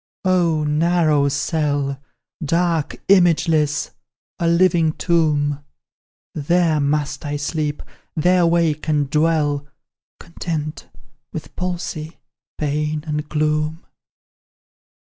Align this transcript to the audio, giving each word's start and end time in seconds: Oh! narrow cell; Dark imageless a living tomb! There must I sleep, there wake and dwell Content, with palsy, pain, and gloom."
Oh! 0.25 0.63
narrow 0.63 1.27
cell; 1.29 2.01
Dark 2.43 2.99
imageless 3.07 3.91
a 4.39 4.47
living 4.47 4.93
tomb! 4.93 5.63
There 6.33 6.79
must 6.79 7.23
I 7.23 7.35
sleep, 7.37 7.83
there 8.15 8.47
wake 8.47 8.87
and 8.89 9.11
dwell 9.11 9.67
Content, 10.19 10.89
with 11.31 11.55
palsy, 11.55 12.17
pain, 12.57 13.03
and 13.05 13.29
gloom." 13.29 13.85